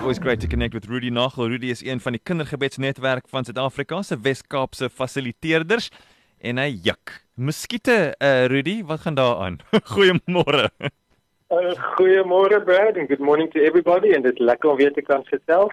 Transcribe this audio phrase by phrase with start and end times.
[0.03, 1.49] Always great to connect with Rudy Nagel.
[1.49, 5.89] Rudy is een van die kindergebedsnetwerk van Suid-Afrika se Wes-Kaapse fasiliteerders
[6.45, 7.25] en hy juk.
[7.41, 9.65] Muskiete, uh, Rudy, wat gaan daar aan?
[9.97, 10.69] Goeiemôre.
[11.49, 15.25] Uh, goeiemôre Brad and good morning to everybody and dit lekker om weer te kan
[15.33, 15.73] gesels.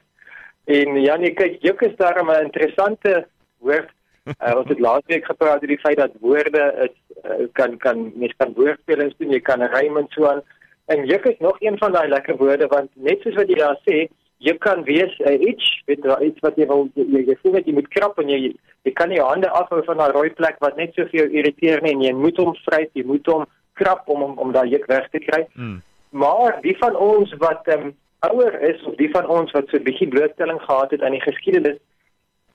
[0.68, 3.90] En ja nee, kyk, juk is daar 'n interessante woord.
[4.28, 8.34] Uh, ons het laasweek gepraat oor die feit dat woorde is uh, kan kan mens
[8.38, 10.42] kan woordspelings doen, jy kan rym en so aan.
[10.86, 13.80] En juk is nog een van daai lekker woorde want net soos wat jy daar
[13.88, 17.56] sê, jy kan wees uh, iets, weet jy, iets wat jy wil jy, jy voel
[17.56, 18.52] net jy moet krap en jy
[18.84, 21.30] jy kan nie jou hande afhou van daai rooi plek wat net so vir jou
[21.40, 23.48] irriteer nie en jy moet hom vryf, jy moet hom
[23.80, 25.46] krap om om, om daai juk weg te kry.
[25.56, 25.80] Hmm.
[26.12, 29.78] Maar die van ons wat ehm um, ouer is of die van ons wat so
[29.78, 31.78] 'n bietjie blootstelling gehad het aan die geskiedenis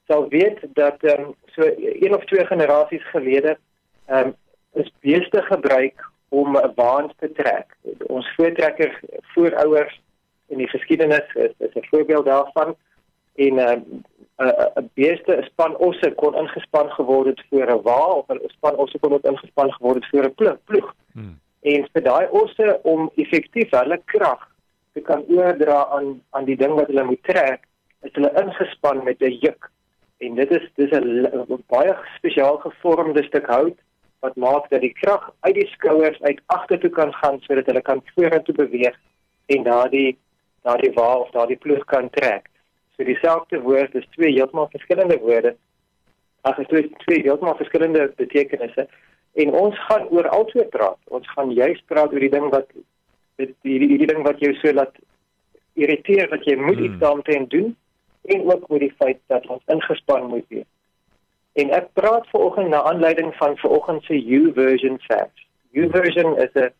[0.07, 3.59] sal weet dat ehm um, so een of twee generasies gelede
[4.07, 4.35] ehm um,
[4.73, 7.77] is beeste gebruik om 'n waans te trek.
[8.07, 10.01] Ons voortrekker voorouers
[10.46, 12.76] in die geskiedenis is, is 'n voorbeeld daarvan
[13.35, 13.80] en ehm
[14.79, 18.76] 'n beeste 'n span osse kon ingespan geword het voor 'n wa of 'n span
[18.76, 20.95] osse kon ook ingespan geword het voor 'n ploeg.
[21.13, 21.41] Hmm.
[21.60, 24.51] En vir daai osse om effektief hulle krag
[24.93, 27.65] te kan oordra aan aan die ding wat hulle moet trek,
[28.02, 29.71] is hulle ingespan met 'n juk.
[30.18, 33.79] En dit is dis 'n baie spesiaal gevormde stuk hout
[34.20, 38.02] wat maak dat die krag uit die skouers uit agtertoe kan gaan sodat hulle kan
[38.15, 38.96] vorentoe beweeg
[39.46, 40.18] en daardie
[40.63, 42.46] daardie wa of daardie ploeg kan trek.
[42.96, 45.57] So dieselfde woord is twee heeltemal verskillende woorde.
[46.40, 48.87] Ag, dit is twee heeltemal verskillende betekenisse.
[49.32, 50.98] En ons gaan oor albei praat.
[51.04, 52.70] Ons gaan juist praat oor die ding wat
[53.43, 54.96] dit die, die, die ding wat jou so laat
[55.79, 57.04] irriteer dat jy moet iets hmm.
[57.04, 57.73] daarmee doen
[58.35, 60.68] en ook oor die feit dat ons ingespan moet wees.
[61.59, 65.47] En ek praat vanoggend na aanleiding van vanoggend se U version facts.
[65.72, 66.70] U version is 'n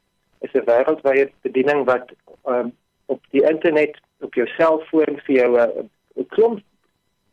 [0.41, 2.12] is 'n wêreldwye bediening wat
[2.47, 2.73] um,
[3.06, 6.62] op die internet op jou selfoon vir jou 'n klomp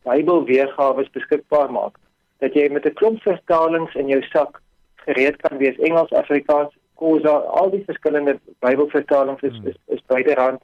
[0.04, 1.98] Bybelweergawe beskikbaar maak.
[2.40, 4.62] Dat jy met 'n klomp vertalings in jou sak
[4.96, 10.62] gereed kan wees Engels, Afrikaans, Khoisa, al die verskillende Bybelvertalings is, is is byderhand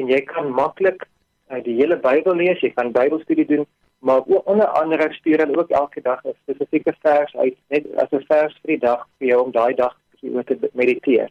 [0.00, 3.66] en jy kan maklik uh, die hele Bybel lees, jy kan Bybelstudie doen,
[4.00, 8.12] maar ook onder andere stuur hulle ook elke dag 'n spesifieke vers uit net as
[8.12, 11.28] 'n vers vir die dag vir jou om daai dag oor te mediteer.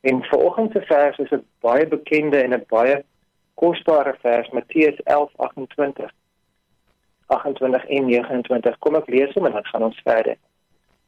[0.00, 3.04] En vanoggend se vers is 'n baie bekende en 'n baie
[3.54, 6.12] kosbare vers, Matteus 11:28.
[7.26, 8.78] 28 en 29.
[8.78, 10.36] Kom ek lees hom en dan gaan ons verder.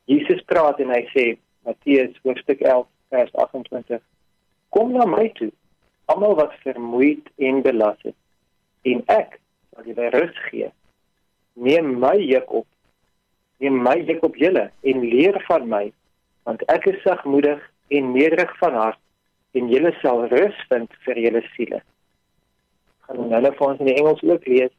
[0.04, 4.00] Jesus praat en hy sê Matteus hoofstuk 11 vers 28
[4.74, 5.50] Kom na my toe
[6.08, 8.16] almal wat vermoeid en belas is
[8.88, 10.70] en ek sal julle rus gee
[11.68, 12.68] neem my juk op
[13.60, 15.84] neem my juk op julle en leer van my
[16.48, 17.60] want ek is sagmoedig
[17.98, 19.02] en nederig van hart
[19.58, 21.80] en julle sal rus vind vir julle siele.
[23.08, 24.74] Gaan hulle vir ons in die Engels ook lees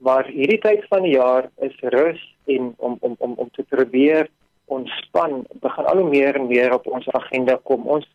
[0.00, 2.20] maar hierdie tyd van die jaar is rus
[2.52, 4.30] en om om om om te probeer
[4.70, 7.86] ontspan begin al hoe meer en meer op ons agenda kom.
[7.86, 8.08] Ons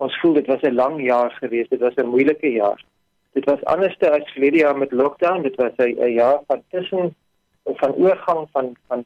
[0.00, 1.68] ons voel dit was 'n lang jaar gewees.
[1.68, 2.84] Dit was 'n moeilike jaar.
[3.32, 5.42] Dit was anderste as verlede jaar met lockdown.
[5.42, 7.14] Dit was 'n jaar van tussen
[7.64, 9.04] van oorgang van van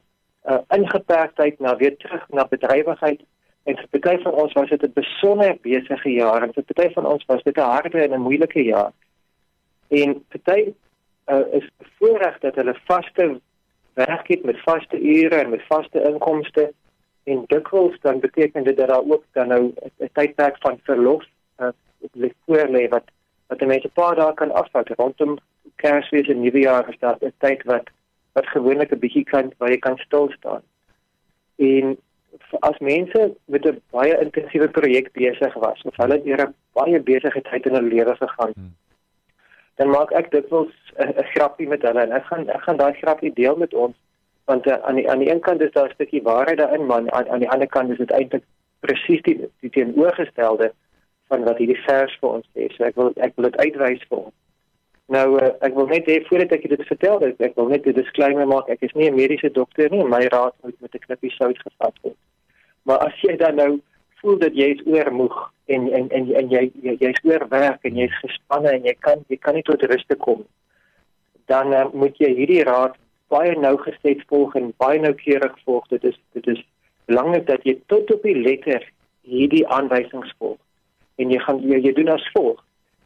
[0.49, 3.21] uh, ingeperktheid na weer terug na bedrywigheid.
[3.63, 7.05] En vir party van ons was dit 'n besonder besige jaar en vir party van
[7.05, 8.91] ons was dit 'n harde en 'n moeilike jaar.
[9.87, 10.73] En party
[11.27, 13.41] uh, is bevoorreg dat hulle vaste
[13.93, 16.73] werk het met vaste ure en met vaste inkomste
[17.25, 21.23] en dikwels dan beteken dit dat daar ook dan nou 'n tydperk van verlof
[21.59, 21.73] uh,
[22.13, 23.07] lê voor lê wat
[23.47, 25.37] wat mense paar dae kan afvat rondom
[25.75, 27.87] Kersfees en Nuwejaar is daar 'n tyd wat
[28.33, 30.63] wat gewoonlik 'n bietjie kan waar jy kan stil staan.
[31.55, 31.97] En
[32.59, 37.41] as mense met 'n baie intensiewe projek besig was of hulle deur 'n baie besige
[37.41, 38.73] tyd in hulle lewe gegaan hmm.
[39.75, 43.33] dan maak ek dikwels 'n grappie met hulle en ek gaan ek gaan daai grappie
[43.33, 43.95] deel met ons
[44.45, 47.11] want uh, aan die aan die een kant is daar 'n stukkie waarheid daarin maar
[47.11, 48.43] aan aan die ander kant is dit eintlik
[48.79, 50.73] presies die die teenoorgestelde
[51.27, 52.67] van wat hierdie vers vir ons sê.
[52.75, 54.35] So ek wil ek wil dit uitwys vir ons.
[55.07, 57.93] Nou uh, ek wil net hê voordat ek dit vertel, ek, ek wil net 'n
[57.93, 58.69] disclaimer maak.
[58.69, 60.03] Ek is nie 'n mediese dokter nie.
[60.03, 62.17] My raad moet met 'n knippie sout gevat word.
[62.83, 63.81] Maar as jy dan nou
[64.21, 68.19] voel dat jy is oormoeg en en en, en jy jy's jy oorwerk en jy's
[68.21, 70.45] gespanne en jy kan jy kan nie tot rus te kom
[71.51, 72.97] dan uh, moet jy hierdie raad
[73.33, 75.87] baie nougesed volg en baie noukeurig volg.
[75.87, 76.61] Dit is dit is
[77.05, 78.83] belangrik dat jy tot op die letter
[79.25, 80.59] hierdie aanwysings volg.
[81.15, 82.61] En jy gaan jy, jy doen as volg.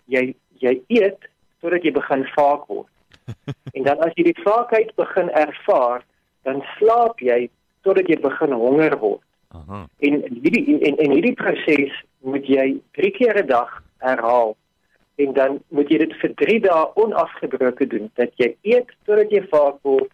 [0.05, 1.29] Jy jy eet
[1.61, 2.89] totdat jy begin vaak word.
[3.75, 6.03] en dan as jy die vaakheid begin ervaar,
[6.47, 7.47] dan slaap jy
[7.87, 9.23] totdat jy begin honger word.
[9.55, 9.85] Aha.
[10.05, 11.93] En hierdie en en hierdie proses
[12.25, 12.67] moet jy
[12.97, 13.71] 3 keer 'n dag
[14.05, 14.55] herhaal.
[15.19, 18.07] En dan moet jy dit vir 3 dae onafgebroke doen.
[18.19, 20.11] Dat jy eet totdat jy vaak word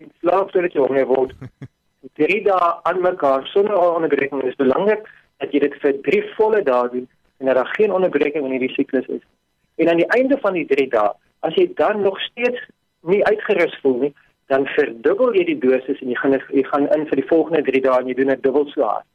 [0.00, 1.34] en slaap totdat jy honger word.
[2.20, 5.04] 3 dae aan mekaar sonder onderbreking is belangrik
[5.40, 7.06] dat jy dit vir 3 volle dae doen
[7.40, 9.22] en dat daar geen onderbreking in hierdie siklus is.
[9.80, 12.60] En aan die einde van die 3 dae, as jy dan nog steeds
[13.08, 14.12] nie uitgerus voel nie,
[14.52, 17.80] dan verdubbel jy die dosis en jy gaan jy gaan in vir die volgende 3
[17.86, 19.06] dae en jy doen dit dubbel so hard.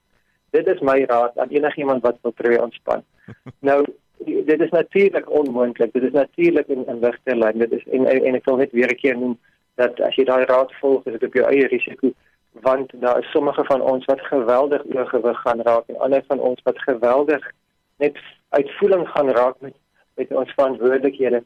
[0.56, 3.04] Dit is my raad aan enigiemand wat wil probeer ontspan.
[3.70, 3.82] nou
[4.18, 5.94] dit is natuurlik onmoontlik.
[5.94, 7.58] Dit is natuurlik in in ligte lyn.
[7.58, 9.38] Dit is en en ek wil net weer 'n keer noem
[9.76, 12.14] dat as jy daai raad volg, is dit op jou eie risiko
[12.62, 16.62] want daar is sommige van ons wat geweldig oorgewig gaan raak en ander van ons
[16.64, 17.52] wat geweldig
[17.98, 18.18] net
[18.50, 19.74] uitvoering gaan raak met
[20.16, 21.44] met ons verantwoordelikhede.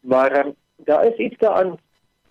[0.00, 1.78] Maar um, daar is iets daaraan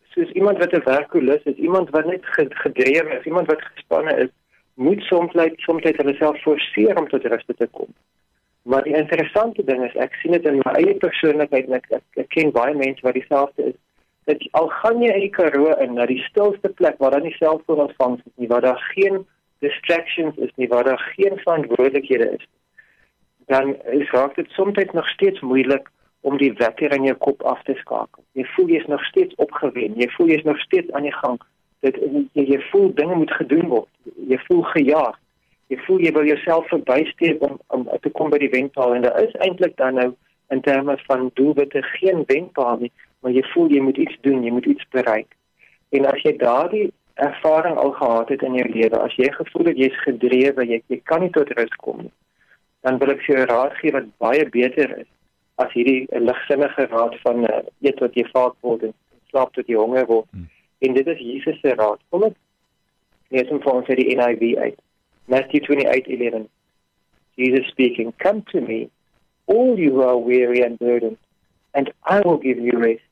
[0.09, 4.30] soos iemand wat 'n werkolus is, iemand wat net gedrewe is, iemand wat gespanne is,
[4.74, 7.88] moet soms net soms net hulle self forceer om tot rus te kom.
[8.63, 12.06] Maar die interessante ding is ek sien dit in my eie persoonlikheid en ek, ek,
[12.23, 13.77] ek ken baie mense wat dieselfde is.
[14.29, 17.35] Dat al gaan jy uit die Karoo in na die stilste plek waar daar nie
[17.38, 19.23] selfoon ontvangs is nie, waar daar geen
[19.65, 22.45] distractions is nie, waar daar geen verantwoordelikhede is.
[23.50, 25.89] Dan is dit soms nog steeds moeilik
[26.21, 28.23] om die wekker in jou kop af te skakel.
[28.38, 29.97] Jy voel jy's nog steeds opgewend.
[29.97, 31.39] Jy voel jy's nog steeds aan die gang.
[31.85, 31.97] Dit
[32.35, 33.89] jy, jy voel dinge moet gedoen word.
[34.27, 35.17] Jy voel gejaag.
[35.69, 39.19] Jy voel jy wil jouself verbysteek om om te kom by die wenpaal en daar
[39.21, 40.10] is eintlik dan nou
[40.50, 44.54] in terme van doelwitte geen wenpaal nie, maar jy voel jy moet iets doen, jy
[44.56, 45.36] moet iets bereik.
[45.94, 46.88] En as jy daardie
[47.21, 51.00] ervaring al gehad het in jou lewe, as jy gevoel het jy's gedrewe, jy jy
[51.12, 52.13] kan nie tot rus kom nie,
[52.81, 55.10] dan wil ek vir jou raad gee wat baie beter is
[55.60, 58.94] as hierdie ligsinnige raad van uh, eet wat jy vaak word en
[59.31, 60.27] slaap tot jy honger word.
[60.31, 60.48] Hmm.
[60.80, 62.00] En dit is Jesus se raad.
[62.10, 62.38] Kom ek
[63.36, 64.80] lees hom vir ons uit die NIV uit.
[65.27, 66.48] Matthew 28:11.
[67.38, 68.89] Jesus speaking, "Come to me,
[69.45, 71.18] all you who are weary and burdened,
[71.74, 73.10] and I will give you rest.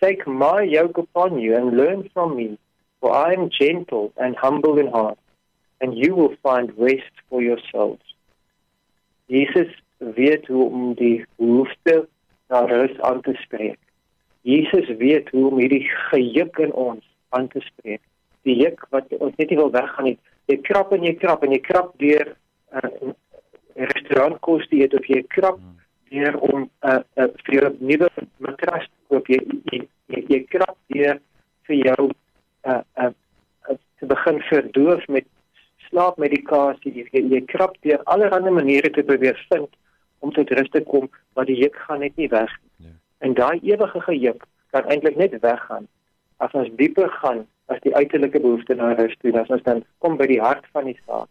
[0.00, 2.58] Take my yoke upon you and learn from me,
[3.00, 5.18] for I am gentle and humble in heart,
[5.80, 8.14] and you will find rest for your souls."
[9.26, 9.68] Jesus
[9.98, 12.08] weet hoe om die behoefte
[12.48, 13.78] na rus aan te spreek.
[14.40, 18.00] Jesus weet hoe om hierdie gejuk in ons aan te spreek.
[18.42, 20.18] Die juk wat ons net nie wil weggaan nie.
[20.50, 23.12] Jy krap en jy krap en jy krap deur 'n uh,
[23.92, 25.58] restaurantkos te eet of jy krap
[26.10, 28.08] deur om 'n uh, uh, vir jou nuwe
[28.38, 29.26] matras te koop.
[29.30, 29.82] Jy jy,
[30.12, 31.20] jy, jy krap deur
[31.68, 33.12] vir jou uh, uh,
[33.70, 35.26] uh, te begin verdoof met
[35.88, 36.94] slaapmedikasie.
[37.12, 39.70] Jy, jy krap deur allerlei maniere te probeer vind
[40.20, 42.90] om tot rus te kom, maar die juk gaan net nie weg nie.
[42.90, 42.94] Ja.
[43.18, 45.88] En daai ewige gejuk kan eintlik net weggaan
[46.44, 50.16] as ons dieper gaan as die uiterlike behoefte na rus toe, as ons dan kom
[50.18, 51.28] by die hart van die saak.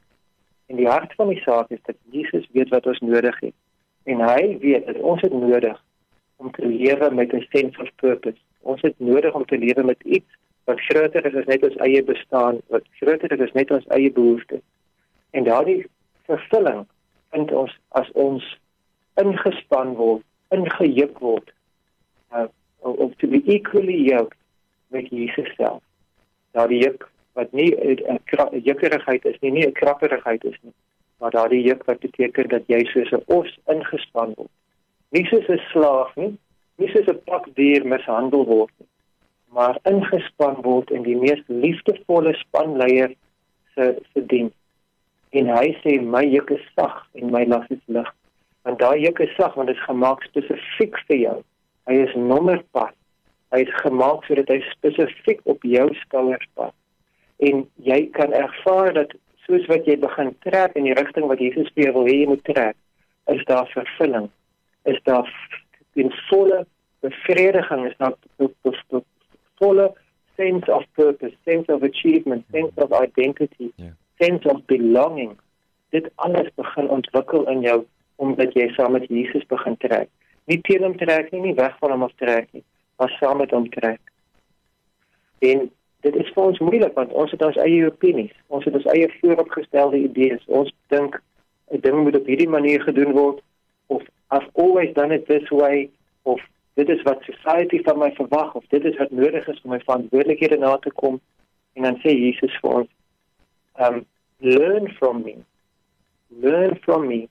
[0.70, 3.56] En die hart van die saak is dat Jesus weet wat ons nodig het.
[4.10, 5.80] En hy weet dat ons dit nodig
[6.40, 8.40] om te lewe met 'n sense of purpose.
[8.62, 12.04] Ons het nodig om te lewe met iets wat groter is as net ons eie
[12.04, 14.62] bestaan, wat groter is as net ons eie behoeftes.
[15.32, 15.86] En daardie
[16.30, 16.86] vervulling
[17.30, 18.58] vind ons as ons
[19.14, 21.52] ingespan word, ingejuk word
[22.34, 22.48] uh,
[22.82, 24.38] of to be equally yoked
[24.88, 25.82] met Jesus self.
[26.58, 28.20] Daardie juk wat nie 'n
[28.64, 30.74] jukkerigheid is nie, nie 'n krapperigheid is nie,
[31.20, 34.52] maar daardie juk wat beteken dat jy soos 'n os ingespan word.
[35.12, 36.38] Nie soos 'n slaaf nie,
[36.78, 38.88] nie soos 'n pakdier mishandel word nie,
[39.52, 43.14] maar ingespan word in die mees liefdevolle spanleier
[43.76, 44.54] se se diens.
[45.32, 48.14] En hy sê my juk is sag en my las is lig
[48.64, 51.38] want daai juk is sag want dit is gemaak spesifiek vir jou.
[51.90, 52.94] Hy is nommerpas.
[53.54, 56.76] Hy is gemaak sodat hy spesifiek op jou skouers pas.
[57.40, 59.16] En jy kan ervaar dat
[59.46, 62.28] soos wat jy begin trek in die rigting wat Jesus vir jou wil hê jy
[62.30, 62.78] moet trek,
[63.34, 64.30] is daar vervulling.
[64.90, 65.30] Is daar
[65.98, 66.66] in volle
[67.00, 68.16] bevrediging is daar
[69.58, 69.94] volle
[70.36, 73.96] sense of purpose, sense of achievement, sense of identity, yeah.
[74.20, 75.38] sense of belonging.
[75.90, 77.84] Dit alles begin ontwikkel in jou
[78.16, 80.10] omdat jy saam met Jesus begin trek.
[80.52, 82.64] Nie teen hom trek nie, nie weg van hom af trek nie,
[83.00, 84.02] maar saam met hom trek.
[85.40, 85.70] En
[86.06, 89.08] dit is vir ons moeilik want ons het ons eie opinies, ons het ons eie
[89.20, 90.44] vooropgestelde idees.
[90.48, 91.20] Ons dink
[91.72, 93.42] 'n ding moet op hierdie manier gedoen word
[93.88, 94.02] of
[94.32, 95.90] I've always done it this way
[96.24, 96.42] of
[96.74, 99.80] dit is wat society van my verwag of dit is wat nodig is om my
[99.80, 101.20] verantwoordelikhede na te kom
[101.74, 102.92] en dan sê Jesus vir ons
[103.88, 104.06] um
[104.38, 105.36] learn from me
[106.46, 107.22] learn from me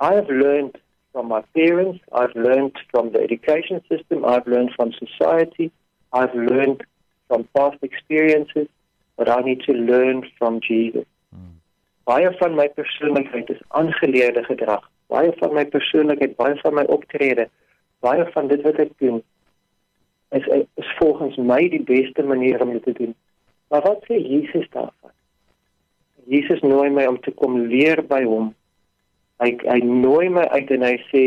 [0.00, 0.78] I have learned
[1.12, 5.70] from my parents, I've learned from the education system, I've learned from society,
[6.12, 6.84] I've learned
[7.28, 8.68] from past experiences,
[9.16, 11.06] but I need to learn from Jesus.
[11.32, 11.58] Hmm.
[12.04, 14.88] Baie van my persoonlikheid is aangeleerde gedrag.
[15.06, 17.48] Baie van my persoonlikheid, baie van my optrede,
[18.00, 19.22] baie van dit wat ek doen
[20.30, 23.14] is is volgens my die beste manier om dit te doen.
[23.68, 25.10] Maar wat sê Jesus daarvan?
[26.26, 28.54] Jesus nooi my om te kom leer by hom.
[29.40, 31.24] Hy hy nooi my uit en hy sê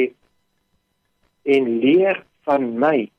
[1.56, 3.10] en leer van my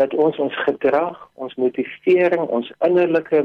[0.00, 3.44] dat ons ons gedrag, ons motivering, ons innerlike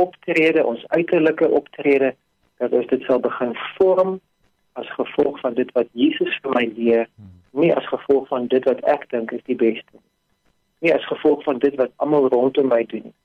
[0.00, 2.14] optrede, ons uiterlike optrede
[2.62, 4.18] dat ons dit sal begin vorm
[4.78, 7.08] as gevolg van dit wat Jesus vir my leer,
[7.52, 10.06] nie as gevolg van dit wat ek dink is die beste nie.
[10.80, 13.18] Nie as gevolg van dit wat almal rondom my doen nie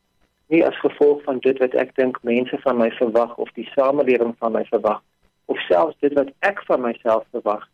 [0.48, 4.36] nie as gevolg van dit wat ek dink mense van my verwag of die samelewing
[4.40, 5.02] van my verwag
[5.46, 7.70] of selfs dit wat ek van myself verwag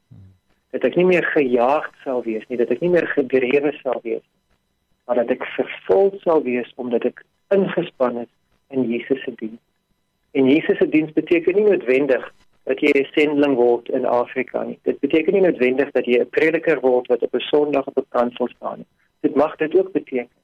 [0.71, 4.25] dat ek nie meer gejaag sal wees nie dat ek nie meer gedrewe sal wees
[5.05, 8.31] maar dat ek vervul sal wees omdat ek ingespan is
[8.71, 9.59] in Jesus se diens.
[10.31, 12.23] En Jesus se diens beteken nie noodwendig
[12.63, 14.79] dat jy 'n sendeling word in Afrika nie.
[14.83, 18.05] Dit beteken nie noodwendig dat jy 'n prediker word wat op 'n Sondag op 'n
[18.09, 18.87] kansel staan nie.
[19.19, 20.39] Dit mag dit ook beteken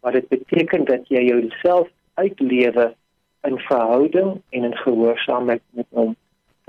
[0.00, 2.94] maar dit beteken dat jy jouself uitlewe
[3.42, 6.16] in verhouding en in gehoorsaamheid met hom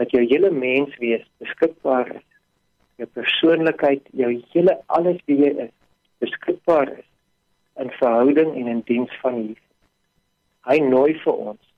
[0.03, 2.27] dat jou hele mens wees beskikbaar is.
[3.01, 5.75] Jou persoonlikheid jou hele alles wie jy is
[6.23, 7.07] beskikbaar is
[7.81, 9.69] in verhouding en in diens van Jesus
[10.67, 11.71] hy nooi vir ons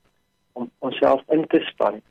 [0.59, 2.01] om onsself in te span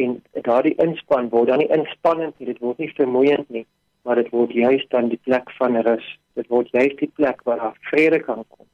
[0.00, 3.64] en daardie inspann word dan nie inspannend nie dit word nie vermoeiend nie
[4.04, 6.04] maar dit word juist dan die plek van rus.
[6.36, 8.66] Dit word juist die plek waar daar vrede kan kom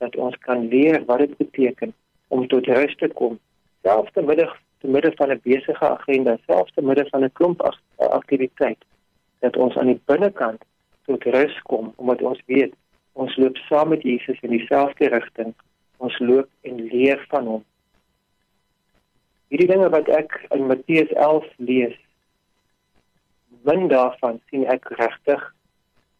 [0.00, 1.94] dat ons kan leer wat dit beteken
[2.28, 3.38] om tot rus te kom
[3.86, 7.76] selfs te middag te midde van 'n besige agenda selfs te midde van 'n klomp
[7.96, 8.84] aktiwiteit
[9.38, 10.62] dat ons aan die binnekant
[11.04, 12.74] tot rus kom omdat ons weet
[13.12, 15.54] ons loop saam met Jesus in dieselfde rigting
[15.96, 17.64] ons loop en leer van hom.
[19.48, 21.96] Hierdie dinge wat ek in Matteus 11 lees
[23.66, 25.42] min daarvan sien ek regtig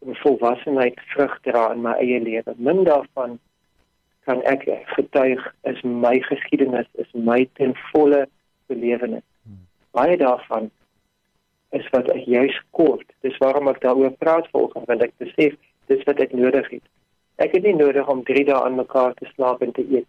[0.05, 2.55] in volwassenheid vrug dra in my eie lewe.
[2.57, 3.37] Min daarvan
[4.27, 8.25] kan ek getuig is my geskiedenis is my ten volle
[8.67, 9.25] belewenis.
[9.91, 10.69] Baie daarvan
[11.75, 13.07] is wat ek juis kort.
[13.25, 15.57] Dis waarom ek daaroor praat volgens want ek besef
[15.91, 16.85] dis wat ek nodig het.
[17.37, 20.07] Ek het nie nodig om 3 dae aan mekaar te slaap en te eet.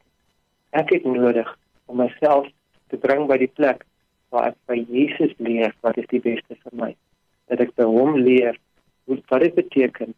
[0.70, 1.48] Ek het nodig
[1.86, 2.48] om myself
[2.88, 3.84] te bring by die plek
[4.32, 6.90] waar ek by Jesus leer wat is die beste vir my.
[7.48, 8.56] Dat ek by hom leer
[9.08, 10.14] wat dit beteken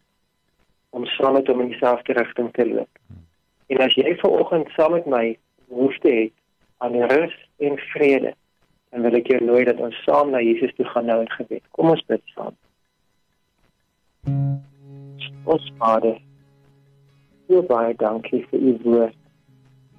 [0.90, 2.90] om saam met hom in dieselfde rigting te loop.
[3.06, 3.23] Hmm.
[3.70, 5.25] En as jy vanoggend saam met my
[5.70, 6.35] behoefte het
[6.82, 7.50] aan rus en
[8.00, 8.35] vrede,
[8.90, 11.62] dan wil ek jou nooi dat ons saam na Jesus toe gaan nou in gebed.
[11.76, 12.57] Kom ons bid saam.
[15.45, 16.16] Ons Vader,
[17.49, 19.16] so baie dankie vir u woord.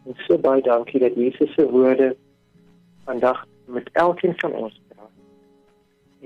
[0.09, 2.13] En so baie dankie dat Jesus se woorde
[3.05, 5.13] vandag met elkeen van ons praat.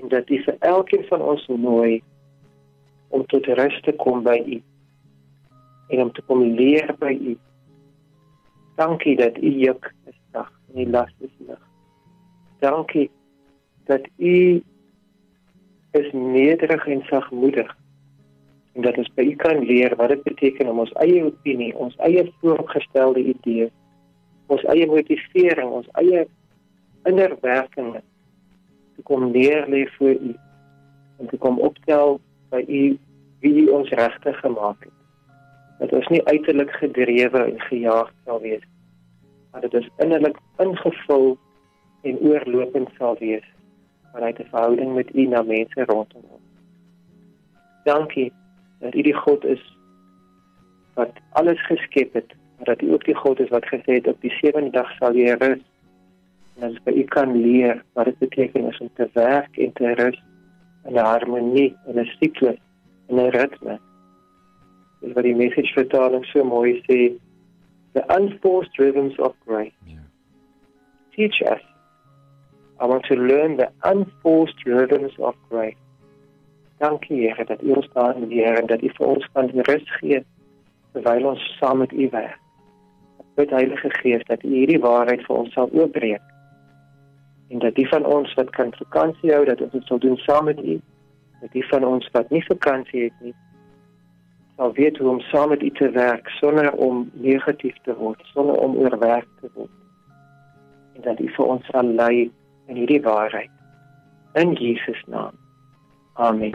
[0.00, 2.00] En dat u vir elkeen van ons nooi
[3.08, 4.62] om tot rus te kom by u
[5.88, 7.36] en om te kom leer by u.
[8.76, 11.65] Dankie dat u juk is sag en die las is lig.
[12.58, 13.10] Dankie
[13.84, 14.62] dat u
[15.90, 17.76] is nederig en sagmoedig
[18.72, 21.96] en dat ons by u kan leer wat dit beteken om ons eie opinie, ons
[21.96, 23.72] eie voorgestelde idees,
[24.52, 26.26] ons eie motivering, ons eie
[27.08, 28.02] innerwerkinge
[28.96, 30.34] te kom leer lê voor u
[31.18, 32.20] en te kom opstel
[32.52, 32.84] by u
[33.40, 34.92] wie u ons regtig gemaak het.
[35.78, 38.64] Dat ons nie uiterlik gedrewe en gejaag sal wees
[39.56, 41.38] maar dit is innerlik ingevul
[42.08, 43.46] en oorlopend sal wees
[44.12, 46.48] vanuit 'n verhouding met U na mense rondom ons.
[47.84, 48.32] Dankie
[48.78, 49.62] dat U die God is
[50.94, 54.20] wat alles geskep het, maar dat U ook die God is wat gesê het op
[54.20, 55.64] die sewende dag sal jy rus.
[56.56, 60.22] En as jy kan leer wat dit beteken om te werk en te rus
[60.86, 62.60] in 'n harmonie en 'n siklus
[63.08, 63.78] en 'n ritme
[65.00, 66.98] is wat die message vertaling so mooi sê
[67.92, 70.06] the unforced rhythms of grace yeah.
[71.16, 71.65] teach us
[72.80, 75.80] I want to learn the unforced rhythms of grace
[76.78, 79.50] dankie Here dat u ons daar in die Here en dat u vir ons kan
[79.50, 80.24] rus gee
[80.92, 82.40] terwyl ons saam met u werk.
[83.34, 86.22] Met Heilige Gees dat u hierdie waarheid vir ons sal oopbreek
[87.48, 90.44] en dat die van ons wat kan vakansie hou dat ons dit sal doen saam
[90.44, 90.80] met u.
[91.40, 93.34] Dat die van ons wat nie vakansie het nie
[94.56, 98.56] sal weet hoe om saam met u te werk sonder om negatief te word, sonder
[98.56, 99.72] om oorwerk te word.
[100.96, 102.30] En dat u vir ons sal lei
[102.68, 103.50] in hierdie waarheid.
[104.34, 105.32] In Jesus naam.
[106.14, 106.54] Amen.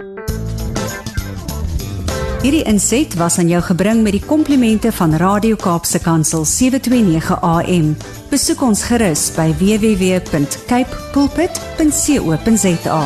[2.41, 7.93] Hierdie inset was aan jou gebring met die komplimente van Radio Kaapse Kansel 729 AM.
[8.31, 13.01] Besoek ons gerus by www.cape pulpit.co.za.